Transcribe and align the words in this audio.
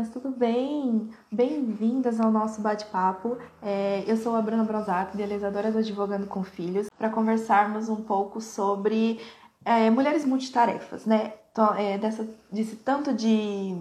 meninas, 0.00 0.08
tudo 0.10 0.30
bem? 0.30 1.10
Bem-vindas 1.30 2.20
ao 2.20 2.30
nosso 2.30 2.60
bate-papo. 2.60 3.36
É, 3.62 4.02
eu 4.06 4.16
sou 4.16 4.34
a 4.34 4.42
Bruna 4.42 4.64
Bronzato, 4.64 5.14
idealizadora 5.14 5.70
do 5.70 5.78
Advogando 5.78 6.26
com 6.26 6.42
Filhos, 6.42 6.88
para 6.96 7.10
conversarmos 7.10 7.88
um 7.88 8.02
pouco 8.02 8.40
sobre 8.40 9.20
é, 9.64 9.90
mulheres 9.90 10.24
multitarefas, 10.24 11.04
né? 11.06 11.34
Então, 11.52 11.74
é, 11.74 11.98
dessa, 11.98 12.26
desse 12.50 12.76
tanto 12.76 13.12
de, 13.12 13.76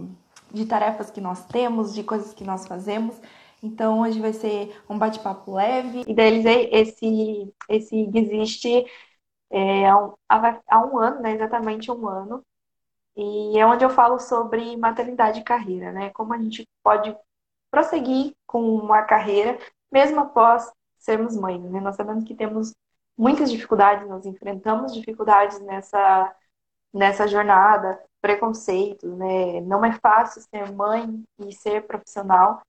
de 0.52 0.66
tarefas 0.66 1.10
que 1.10 1.22
nós 1.22 1.46
temos, 1.46 1.94
de 1.94 2.04
coisas 2.04 2.34
que 2.34 2.44
nós 2.44 2.68
fazemos. 2.68 3.16
Então, 3.64 4.02
hoje 4.02 4.20
vai 4.20 4.34
ser 4.34 4.76
um 4.90 4.98
bate-papo 4.98 5.54
leve. 5.54 6.04
Idealizei 6.08 6.70
esse, 6.72 7.54
esse 7.70 8.10
Existe 8.14 8.86
é, 9.52 9.88
há, 9.88 9.98
um, 9.98 10.14
há 10.68 10.86
um 10.86 11.00
ano, 11.00 11.22
né? 11.22 11.34
Exatamente 11.34 11.92
um 11.92 12.08
ano. 12.08 12.44
E 13.22 13.60
é 13.60 13.66
onde 13.66 13.84
eu 13.84 13.90
falo 13.90 14.18
sobre 14.18 14.78
maternidade 14.78 15.42
e 15.42 15.44
carreira, 15.44 15.92
né? 15.92 16.10
Como 16.12 16.34
a 16.34 16.38
gente 16.38 16.66
pode 16.82 17.14
prosseguir 17.70 18.34
com 18.48 18.62
uma 18.64 19.04
carreira 19.04 19.60
mesmo 19.92 20.22
após 20.22 20.72
sermos 20.98 21.36
mães, 21.36 21.62
né? 21.70 21.82
Nós 21.82 21.98
sabemos 21.98 22.24
que 22.24 22.34
temos 22.34 22.74
muitas 23.18 23.52
dificuldades, 23.52 24.08
nós 24.08 24.26
enfrentamos 24.26 24.94
dificuldades 24.94 25.60
nessa, 25.60 26.34
nessa 26.94 27.28
jornada, 27.28 28.02
preconceitos, 28.22 29.12
né? 29.18 29.60
Não 29.62 29.84
é 29.84 29.92
fácil 29.92 30.42
ser 30.42 30.72
mãe 30.72 31.22
e 31.40 31.52
ser 31.54 31.86
profissional, 31.88 32.62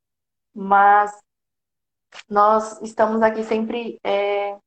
mas 0.53 1.17
nós 2.29 2.83
estamos 2.83 3.23
aqui 3.23 3.45
sempre 3.45 4.01
é, 4.05 4.59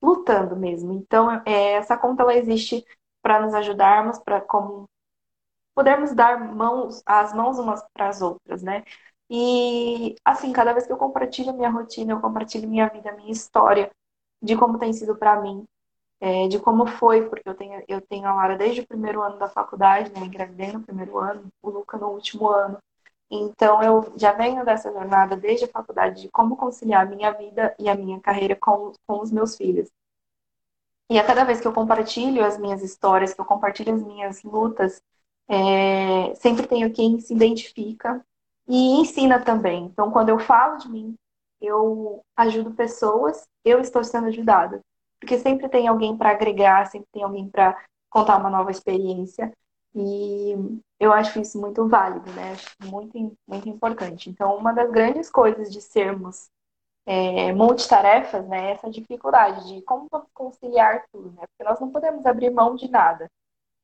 lutando 0.00 0.56
mesmo. 0.56 0.94
Então, 0.94 1.30
é, 1.44 1.74
essa 1.74 1.94
conta 1.96 2.22
ela 2.22 2.34
existe 2.34 2.82
para 3.20 3.40
nos 3.40 3.52
ajudarmos, 3.52 4.18
para 4.18 4.40
como 4.40 4.88
podermos 5.76 6.14
dar 6.14 6.40
mãos, 6.54 7.02
as 7.06 7.34
mãos 7.34 7.58
umas 7.58 7.84
para 7.92 8.08
as 8.08 8.22
outras, 8.22 8.62
né? 8.62 8.82
E 9.30 10.16
assim, 10.24 10.52
cada 10.52 10.72
vez 10.72 10.86
que 10.86 10.92
eu 10.92 10.96
compartilho 10.96 11.52
minha 11.54 11.70
rotina, 11.70 12.12
eu 12.14 12.20
compartilho 12.20 12.68
minha 12.68 12.88
vida, 12.88 13.12
minha 13.12 13.30
história, 13.30 13.90
de 14.42 14.56
como 14.56 14.78
tem 14.78 14.92
sido 14.92 15.16
para 15.16 15.40
mim, 15.40 15.64
é, 16.20 16.48
de 16.48 16.58
como 16.60 16.86
foi, 16.86 17.28
porque 17.28 17.48
eu 17.48 17.54
tenho, 17.54 17.82
eu 17.88 18.00
tenho 18.02 18.26
a 18.26 18.34
Lara 18.34 18.56
desde 18.56 18.82
o 18.82 18.86
primeiro 18.86 19.22
ano 19.22 19.38
da 19.38 19.48
faculdade, 19.48 20.12
né? 20.12 20.20
Engravidei 20.26 20.72
no 20.72 20.82
primeiro 20.82 21.18
ano, 21.18 21.48
o 21.62 21.70
Luca 21.70 21.98
no 21.98 22.08
último 22.08 22.48
ano. 22.48 22.78
Então, 23.30 23.82
eu 23.82 24.12
já 24.16 24.32
venho 24.32 24.64
dessa 24.64 24.92
jornada 24.92 25.36
desde 25.36 25.66
a 25.66 25.68
faculdade 25.68 26.22
de 26.22 26.28
como 26.30 26.56
conciliar 26.56 27.06
a 27.06 27.10
minha 27.10 27.32
vida 27.32 27.74
e 27.78 27.88
a 27.88 27.94
minha 27.94 28.20
carreira 28.20 28.56
com, 28.56 28.92
com 29.06 29.20
os 29.20 29.32
meus 29.32 29.56
filhos. 29.56 29.88
E 31.10 31.18
a 31.18 31.24
cada 31.26 31.44
vez 31.44 31.60
que 31.60 31.66
eu 31.66 31.72
compartilho 31.72 32.44
as 32.44 32.58
minhas 32.58 32.82
histórias, 32.82 33.32
que 33.34 33.40
eu 33.40 33.44
compartilho 33.44 33.94
as 33.94 34.02
minhas 34.02 34.42
lutas, 34.42 35.00
é, 35.48 36.34
sempre 36.36 36.66
tenho 36.66 36.92
quem 36.92 37.20
se 37.20 37.34
identifica 37.34 38.24
e 38.68 39.00
ensina 39.00 39.40
também. 39.40 39.84
Então, 39.84 40.10
quando 40.10 40.28
eu 40.28 40.38
falo 40.38 40.78
de 40.78 40.88
mim, 40.88 41.14
eu 41.60 42.22
ajudo 42.36 42.72
pessoas, 42.72 43.46
eu 43.64 43.80
estou 43.80 44.02
sendo 44.04 44.26
ajudada. 44.26 44.80
Porque 45.20 45.38
sempre 45.38 45.68
tem 45.68 45.88
alguém 45.88 46.16
para 46.16 46.30
agregar, 46.30 46.86
sempre 46.86 47.08
tem 47.12 47.22
alguém 47.22 47.48
para 47.48 47.76
contar 48.10 48.36
uma 48.38 48.50
nova 48.50 48.70
experiência. 48.70 49.52
E 49.94 50.54
eu 51.00 51.12
acho 51.12 51.40
isso 51.40 51.58
muito 51.58 51.88
válido, 51.88 52.30
né? 52.32 52.52
Acho 52.52 52.76
muito, 52.84 53.36
muito 53.48 53.68
importante. 53.68 54.28
Então, 54.28 54.56
uma 54.56 54.72
das 54.72 54.90
grandes 54.90 55.30
coisas 55.30 55.72
de 55.72 55.80
sermos 55.80 56.50
é, 57.06 57.52
multitarefas, 57.52 58.46
né? 58.46 58.70
É 58.70 58.72
essa 58.72 58.90
dificuldade 58.90 59.66
de 59.68 59.82
como 59.82 60.06
vamos 60.10 60.28
conciliar 60.34 61.04
tudo, 61.10 61.30
né? 61.32 61.44
Porque 61.48 61.68
nós 61.68 61.80
não 61.80 61.90
podemos 61.90 62.26
abrir 62.26 62.50
mão 62.50 62.74
de 62.74 62.88
nada. 62.88 63.30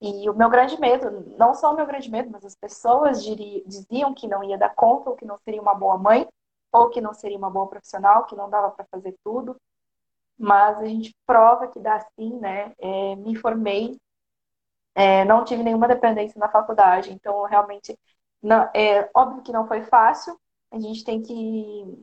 E 0.02 0.28
o 0.28 0.34
meu 0.34 0.50
grande 0.50 0.78
medo, 0.80 1.32
não 1.38 1.54
só 1.54 1.72
o 1.72 1.76
meu 1.76 1.86
grande 1.86 2.10
medo, 2.10 2.28
mas 2.30 2.44
as 2.44 2.56
pessoas 2.56 3.22
diria, 3.22 3.62
diziam 3.64 4.12
que 4.12 4.26
não 4.26 4.42
ia 4.42 4.58
dar 4.58 4.74
conta, 4.74 5.10
ou 5.10 5.16
que 5.16 5.24
não 5.24 5.38
seria 5.38 5.62
uma 5.62 5.74
boa 5.76 5.96
mãe, 5.96 6.26
ou 6.72 6.90
que 6.90 7.00
não 7.00 7.14
seria 7.14 7.38
uma 7.38 7.50
boa 7.50 7.68
profissional, 7.68 8.26
que 8.26 8.34
não 8.34 8.50
dava 8.50 8.72
para 8.72 8.84
fazer 8.90 9.14
tudo. 9.24 9.56
Mas 10.38 10.78
a 10.78 10.86
gente 10.86 11.14
prova 11.26 11.68
que 11.68 11.78
dá 11.80 12.00
sim, 12.18 12.38
né? 12.40 12.72
É, 12.80 13.16
me 13.16 13.36
formei, 13.36 13.96
é, 14.94 15.24
não 15.24 15.44
tive 15.44 15.62
nenhuma 15.62 15.88
dependência 15.88 16.38
na 16.38 16.48
faculdade, 16.48 17.12
então 17.12 17.44
realmente, 17.44 17.98
não, 18.42 18.68
é 18.74 19.08
óbvio 19.14 19.42
que 19.42 19.52
não 19.52 19.66
foi 19.66 19.82
fácil, 19.82 20.38
a 20.70 20.78
gente 20.78 21.04
tem 21.04 21.22
que 21.22 22.02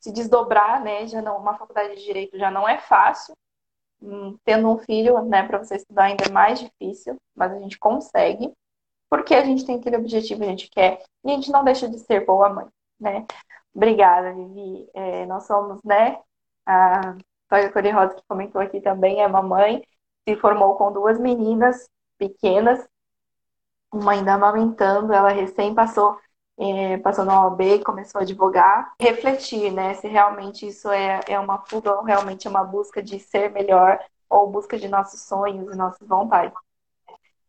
se 0.00 0.12
desdobrar, 0.12 0.82
né? 0.82 1.06
Já 1.06 1.22
não, 1.22 1.36
uma 1.38 1.56
faculdade 1.56 1.94
de 1.96 2.04
direito 2.04 2.38
já 2.38 2.50
não 2.50 2.68
é 2.68 2.78
fácil, 2.78 3.34
tendo 4.44 4.68
um 4.70 4.78
filho, 4.78 5.22
né, 5.24 5.42
para 5.46 5.58
você 5.58 5.76
estudar 5.76 6.04
ainda 6.04 6.24
é 6.26 6.32
mais 6.32 6.60
difícil, 6.60 7.16
mas 7.34 7.52
a 7.52 7.58
gente 7.58 7.78
consegue, 7.78 8.52
porque 9.10 9.34
a 9.34 9.44
gente 9.44 9.64
tem 9.64 9.76
aquele 9.76 9.96
objetivo, 9.96 10.42
a 10.42 10.46
gente 10.46 10.68
quer, 10.70 11.02
e 11.24 11.30
a 11.30 11.34
gente 11.34 11.50
não 11.50 11.64
deixa 11.64 11.88
de 11.88 11.98
ser 11.98 12.24
boa 12.24 12.48
mãe, 12.48 12.66
né? 12.98 13.26
Obrigada, 13.74 14.32
Vivi. 14.32 14.88
É, 14.94 15.26
nós 15.26 15.46
somos, 15.46 15.82
né, 15.82 16.18
a 16.66 17.16
Toya 17.48 17.70
Cor-de-Rosa 17.72 18.14
que 18.14 18.22
comentou 18.28 18.60
aqui 18.60 18.80
também, 18.80 19.20
é 19.20 19.28
mamãe, 19.28 19.82
se 20.28 20.36
formou 20.36 20.76
com 20.76 20.92
duas 20.92 21.18
meninas 21.18 21.88
pequenas, 22.18 22.86
uma 23.92 24.12
ainda 24.12 24.34
amamentando, 24.34 25.12
ela 25.12 25.30
recém 25.30 25.74
passou 25.74 26.18
é, 26.58 26.98
passou 26.98 27.24
na 27.24 27.44
OAB, 27.44 27.82
começou 27.84 28.20
a 28.20 28.22
advogar, 28.22 28.94
refletir, 29.00 29.72
né, 29.72 29.94
se 29.94 30.06
realmente 30.06 30.66
isso 30.66 30.88
é, 30.90 31.20
é 31.28 31.38
uma 31.38 31.58
fuga 31.66 31.92
ou 31.92 32.04
realmente 32.04 32.46
é 32.46 32.50
uma 32.50 32.64
busca 32.64 33.02
de 33.02 33.18
ser 33.18 33.50
melhor 33.50 33.98
ou 34.28 34.50
busca 34.50 34.78
de 34.78 34.88
nossos 34.88 35.22
sonhos 35.22 35.72
e 35.72 35.76
nossas 35.76 36.06
vontades. 36.06 36.54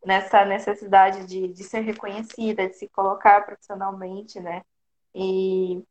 Nessa 0.03 0.45
necessidade 0.45 1.25
de, 1.25 1.47
de 1.47 1.63
ser 1.63 1.81
reconhecida, 1.81 2.67
de 2.67 2.75
se 2.75 2.87
colocar 2.89 3.45
profissionalmente, 3.45 4.39
né, 4.39 4.63
e 5.13 5.83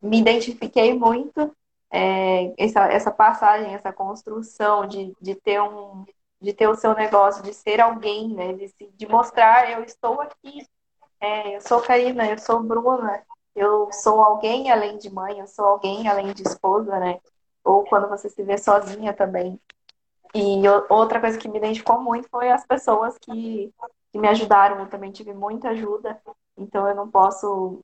me 0.00 0.20
identifiquei 0.20 0.94
muito 0.94 1.54
é, 1.90 2.52
essa, 2.58 2.86
essa 2.86 3.10
passagem, 3.10 3.74
essa 3.74 3.92
construção 3.92 4.86
de, 4.86 5.14
de 5.20 5.34
ter 5.34 5.60
um 5.60 6.04
de 6.40 6.52
ter 6.52 6.68
o 6.68 6.74
seu 6.74 6.94
negócio, 6.94 7.42
de 7.42 7.54
ser 7.54 7.80
alguém, 7.80 8.28
né, 8.34 8.52
de, 8.52 8.70
de 8.94 9.08
mostrar 9.08 9.70
eu 9.70 9.82
estou 9.82 10.20
aqui, 10.20 10.66
é, 11.24 11.56
eu 11.56 11.60
sou 11.60 11.80
Karina, 11.80 12.28
eu 12.30 12.38
sou 12.38 12.62
Bruna, 12.62 13.24
eu 13.54 13.90
sou 13.92 14.22
alguém 14.22 14.70
além 14.70 14.98
de 14.98 15.10
mãe, 15.10 15.38
eu 15.38 15.46
sou 15.46 15.64
alguém 15.64 16.06
além 16.06 16.32
de 16.32 16.42
esposa, 16.42 16.98
né? 16.98 17.18
Ou 17.64 17.84
quando 17.84 18.08
você 18.08 18.28
se 18.28 18.42
vê 18.42 18.58
sozinha 18.58 19.12
também. 19.14 19.58
E 20.34 20.68
outra 20.90 21.20
coisa 21.20 21.38
que 21.38 21.48
me 21.48 21.58
identificou 21.58 22.00
muito 22.00 22.28
foi 22.28 22.50
as 22.50 22.66
pessoas 22.66 23.16
que, 23.18 23.72
que 24.12 24.18
me 24.18 24.28
ajudaram. 24.28 24.80
Eu 24.80 24.88
também 24.88 25.12
tive 25.12 25.32
muita 25.32 25.70
ajuda, 25.70 26.20
então 26.58 26.86
eu 26.88 26.94
não 26.94 27.10
posso 27.10 27.80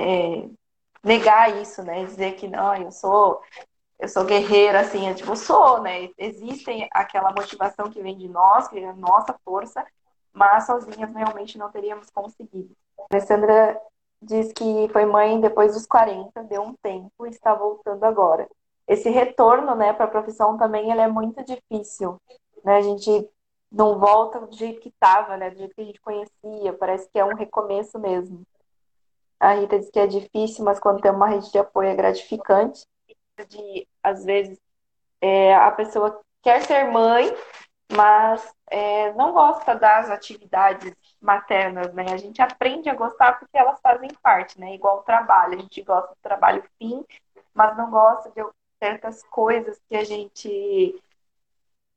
é, 0.00 0.48
negar 1.04 1.60
isso, 1.60 1.82
né? 1.82 2.04
Dizer 2.04 2.34
que 2.36 2.48
não, 2.48 2.74
eu 2.74 2.90
sou 2.90 3.40
eu 3.98 4.08
sou 4.08 4.24
guerreira, 4.24 4.80
assim, 4.80 5.08
eu, 5.08 5.14
tipo, 5.14 5.30
eu 5.30 5.36
sou, 5.36 5.80
né? 5.80 6.10
Existem 6.18 6.88
aquela 6.92 7.32
motivação 7.32 7.88
que 7.90 8.02
vem 8.02 8.18
de 8.18 8.28
nós, 8.28 8.68
que 8.68 8.78
é 8.78 8.88
a 8.88 8.92
nossa 8.92 9.34
força, 9.44 9.86
mas 10.34 10.66
sozinhas 10.66 11.14
realmente 11.14 11.56
não 11.56 11.70
teríamos 11.70 12.10
conseguido. 12.10 12.76
A 12.98 13.14
Alessandra 13.14 13.80
diz 14.20 14.52
que 14.52 14.88
foi 14.92 15.06
mãe 15.06 15.40
depois 15.40 15.74
dos 15.74 15.86
40, 15.86 16.42
deu 16.44 16.62
um 16.62 16.74
tempo 16.82 17.26
e 17.26 17.30
está 17.30 17.54
voltando 17.54 18.02
agora. 18.04 18.48
Esse 18.86 19.08
retorno, 19.08 19.74
né, 19.74 19.92
para 19.92 20.04
a 20.06 20.10
profissão 20.10 20.58
também 20.58 20.90
ele 20.90 21.00
é 21.00 21.08
muito 21.08 21.42
difícil, 21.44 22.20
né? 22.64 22.76
A 22.76 22.82
gente 22.82 23.30
não 23.70 23.98
volta 23.98 24.40
do 24.40 24.54
jeito 24.54 24.80
que 24.80 24.88
estava, 24.88 25.36
né, 25.36 25.50
do 25.50 25.58
jeito 25.58 25.74
que 25.74 25.80
a 25.80 25.84
gente 25.84 26.00
conhecia, 26.00 26.72
parece 26.78 27.08
que 27.10 27.18
é 27.18 27.24
um 27.24 27.34
recomeço 27.34 27.98
mesmo. 27.98 28.44
A 29.40 29.54
Rita 29.54 29.78
diz 29.78 29.90
que 29.90 29.98
é 29.98 30.06
difícil, 30.06 30.64
mas 30.64 30.78
quando 30.80 31.00
tem 31.00 31.10
uma 31.10 31.28
rede 31.28 31.50
de 31.50 31.58
apoio 31.58 31.88
é 31.88 31.94
gratificante. 31.94 32.86
De, 33.48 33.86
às 34.02 34.24
vezes, 34.24 34.58
é, 35.20 35.54
a 35.54 35.70
pessoa 35.72 36.20
quer 36.40 36.62
ser 36.62 36.84
mãe, 36.84 37.34
mas 37.96 38.54
é, 38.70 39.12
não 39.12 39.32
gosta 39.32 39.74
das 39.74 40.10
atividades 40.10 40.94
maternas, 41.20 41.92
né? 41.94 42.06
A 42.10 42.16
gente 42.16 42.40
aprende 42.42 42.88
a 42.88 42.94
gostar 42.94 43.38
porque 43.38 43.56
elas 43.56 43.80
fazem 43.80 44.10
parte, 44.22 44.58
né? 44.58 44.74
Igual 44.74 44.98
o 44.98 45.02
trabalho, 45.02 45.58
a 45.58 45.62
gente 45.62 45.82
gosta 45.82 46.08
do 46.10 46.18
trabalho 46.22 46.64
fim, 46.78 47.04
mas 47.54 47.76
não 47.76 47.90
gosta 47.90 48.30
de 48.30 48.44
certas 48.78 49.22
coisas 49.24 49.80
que 49.88 49.96
a 49.96 50.04
gente 50.04 51.00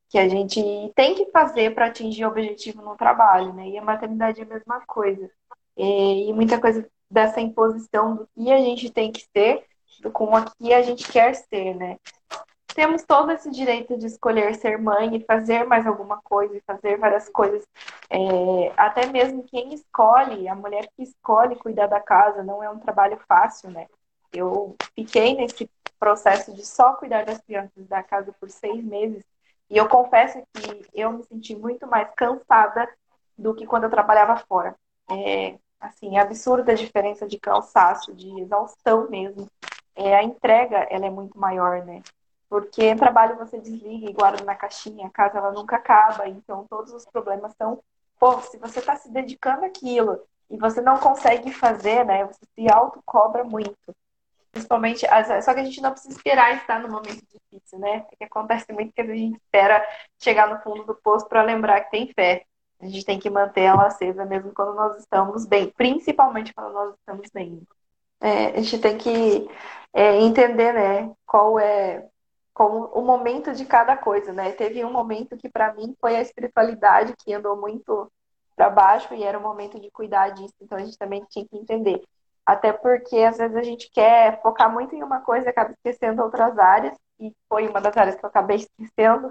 que 0.09 0.17
a 0.17 0.29
gente 0.29 0.61
tem 0.95 1.15
que 1.15 1.29
fazer 1.31 1.75
para 1.75 1.87
atingir 1.87 2.23
o 2.25 2.29
objetivo 2.29 2.81
no 2.81 2.95
trabalho, 2.95 3.53
né? 3.53 3.67
E 3.67 3.77
a 3.77 3.81
maternidade 3.81 4.39
é 4.39 4.43
a 4.43 4.47
mesma 4.47 4.81
coisa. 4.85 5.29
E, 5.75 6.29
e 6.29 6.33
muita 6.33 6.59
coisa 6.61 6.89
dessa 7.09 7.41
imposição 7.41 8.15
do 8.15 8.27
que 8.27 8.51
a 8.51 8.57
gente 8.59 8.89
tem 8.89 9.11
que 9.11 9.27
ser 9.35 9.65
com 10.13 10.33
o 10.33 10.45
que 10.51 10.73
a 10.73 10.81
gente 10.81 11.11
quer 11.11 11.33
ser, 11.33 11.75
né? 11.75 11.97
Temos 12.77 13.01
todo 13.01 13.31
esse 13.31 13.49
direito 13.49 13.97
de 13.97 14.05
escolher 14.05 14.53
ser 14.53 14.77
mãe 14.77 15.15
e 15.15 15.25
fazer 15.25 15.65
mais 15.65 15.87
alguma 15.87 16.21
coisa, 16.21 16.55
e 16.55 16.61
fazer 16.61 16.95
várias 16.99 17.27
coisas. 17.27 17.67
É, 18.07 18.71
até 18.77 19.07
mesmo 19.07 19.43
quem 19.45 19.73
escolhe, 19.73 20.47
a 20.47 20.53
mulher 20.53 20.87
que 20.95 21.01
escolhe 21.01 21.55
cuidar 21.55 21.87
da 21.87 21.99
casa, 21.99 22.43
não 22.43 22.63
é 22.63 22.69
um 22.69 22.77
trabalho 22.77 23.19
fácil, 23.27 23.71
né? 23.71 23.87
Eu 24.31 24.75
fiquei 24.93 25.33
nesse 25.33 25.67
processo 25.99 26.53
de 26.53 26.63
só 26.63 26.93
cuidar 26.93 27.25
das 27.25 27.41
crianças 27.41 27.87
da 27.87 28.03
casa 28.03 28.31
por 28.39 28.47
seis 28.51 28.83
meses 28.83 29.23
e 29.71 29.75
eu 29.75 29.89
confesso 29.89 30.39
que 30.53 30.85
eu 30.93 31.11
me 31.11 31.23
senti 31.23 31.55
muito 31.55 31.87
mais 31.87 32.07
cansada 32.15 32.87
do 33.35 33.55
que 33.55 33.65
quando 33.65 33.85
eu 33.85 33.89
trabalhava 33.89 34.37
fora. 34.47 34.75
É, 35.09 35.57
assim, 35.79 36.19
absurda 36.19 36.73
a 36.73 36.75
diferença 36.75 37.27
de 37.27 37.39
cansaço, 37.39 38.13
de 38.13 38.39
exaustão 38.39 39.09
mesmo. 39.09 39.49
É, 39.95 40.15
a 40.15 40.21
entrega, 40.21 40.85
ela 40.91 41.07
é 41.07 41.09
muito 41.09 41.39
maior, 41.39 41.83
né? 41.83 42.03
Porque 42.49 42.95
trabalho 42.95 43.37
você 43.37 43.59
desliga 43.59 44.09
e 44.09 44.13
guarda 44.13 44.43
na 44.43 44.55
caixinha, 44.55 45.07
a 45.07 45.09
casa 45.09 45.37
ela 45.37 45.51
nunca 45.51 45.75
acaba, 45.75 46.27
então 46.27 46.65
todos 46.69 46.93
os 46.93 47.05
problemas 47.05 47.53
são, 47.57 47.83
pô, 48.17 48.39
se 48.41 48.57
você 48.57 48.79
está 48.79 48.95
se 48.95 49.11
dedicando 49.11 49.65
àquilo 49.65 50.21
e 50.49 50.57
você 50.57 50.79
não 50.81 50.97
consegue 50.97 51.51
fazer, 51.51 52.05
né? 52.05 52.25
Você 52.25 52.45
se 52.55 52.71
autocobra 52.71 53.43
muito. 53.43 53.75
Principalmente, 54.51 55.05
só 55.43 55.53
que 55.53 55.59
a 55.59 55.63
gente 55.63 55.81
não 55.81 55.91
precisa 55.91 56.15
esperar 56.15 56.55
estar 56.55 56.79
no 56.79 56.89
momento 56.89 57.21
difícil, 57.21 57.79
né? 57.79 58.05
É 58.11 58.15
que 58.15 58.23
acontece 58.23 58.71
muito 58.71 58.93
que 58.93 59.01
a 59.01 59.05
gente 59.05 59.37
espera 59.37 59.85
chegar 60.17 60.47
no 60.47 60.61
fundo 60.61 60.85
do 60.85 60.95
poço 60.95 61.27
para 61.27 61.43
lembrar 61.43 61.81
que 61.81 61.91
tem 61.91 62.11
fé. 62.13 62.45
A 62.79 62.85
gente 62.85 63.05
tem 63.05 63.19
que 63.19 63.29
manter 63.29 63.63
ela 63.63 63.87
acesa 63.87 64.25
mesmo 64.25 64.53
quando 64.53 64.73
nós 64.73 64.97
estamos 64.97 65.45
bem, 65.45 65.69
principalmente 65.75 66.53
quando 66.53 66.73
nós 66.73 66.95
estamos 66.95 67.29
bem. 67.33 67.61
É, 68.21 68.47
a 68.47 68.61
gente 68.61 68.79
tem 68.79 68.97
que 68.97 69.49
é, 69.93 70.21
entender, 70.21 70.73
né, 70.73 71.13
qual 71.25 71.59
é 71.59 72.07
como 72.57 72.85
o 72.87 73.03
momento 73.03 73.53
de 73.53 73.65
cada 73.65 73.95
coisa, 73.95 74.33
né? 74.33 74.51
Teve 74.51 74.83
um 74.83 74.91
momento 74.91 75.37
que 75.37 75.47
para 75.47 75.71
mim 75.75 75.95
foi 76.01 76.15
a 76.15 76.21
espiritualidade 76.21 77.13
que 77.15 77.31
andou 77.31 77.55
muito 77.55 78.11
para 78.55 78.67
baixo 78.67 79.13
e 79.13 79.23
era 79.23 79.37
o 79.37 79.41
momento 79.41 79.79
de 79.79 79.91
cuidar 79.91 80.29
disso, 80.29 80.55
então 80.59 80.75
a 80.75 80.81
gente 80.81 80.97
também 80.97 81.23
tinha 81.29 81.45
que 81.47 81.55
entender. 81.55 82.01
Até 82.43 82.73
porque 82.73 83.17
às 83.19 83.37
vezes 83.37 83.55
a 83.55 83.61
gente 83.61 83.91
quer 83.91 84.41
focar 84.41 84.73
muito 84.73 84.95
em 84.95 85.03
uma 85.03 85.21
coisa 85.21 85.45
e 85.45 85.49
acaba 85.49 85.71
esquecendo 85.71 86.23
outras 86.23 86.57
áreas, 86.57 86.97
e 87.19 87.31
foi 87.47 87.67
uma 87.67 87.79
das 87.79 87.95
áreas 87.95 88.15
que 88.15 88.25
eu 88.25 88.29
acabei 88.29 88.57
esquecendo, 88.79 89.29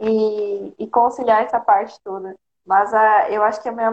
e, 0.00 0.74
e 0.78 0.86
conciliar 0.88 1.42
essa 1.42 1.58
parte 1.58 1.98
toda. 2.04 2.36
Mas 2.64 2.94
a, 2.94 3.30
eu 3.30 3.42
acho 3.42 3.60
que 3.60 3.68
a 3.68 3.72
minha 3.72 3.92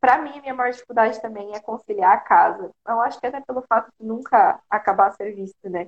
para 0.00 0.18
mim, 0.18 0.36
a 0.36 0.42
minha 0.42 0.54
maior 0.54 0.72
dificuldade 0.72 1.22
também 1.22 1.54
é 1.54 1.60
conciliar 1.60 2.12
a 2.12 2.20
casa. 2.20 2.70
Eu 2.88 3.00
acho 3.00 3.20
que 3.20 3.26
até 3.28 3.40
pelo 3.40 3.62
fato 3.68 3.88
de 4.00 4.04
nunca 4.04 4.60
acabar 4.68 5.12
serviço, 5.12 5.54
né? 5.64 5.86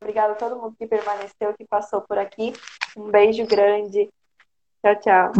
Obrigada 0.00 0.34
a 0.34 0.36
todo 0.36 0.56
mundo 0.56 0.76
que 0.76 0.86
permaneceu, 0.86 1.54
que 1.54 1.64
passou 1.64 2.02
por 2.02 2.18
aqui. 2.18 2.52
Um 2.96 3.10
beijo 3.10 3.46
grande. 3.46 4.08
Tchau, 4.82 5.00
tchau. 5.00 5.32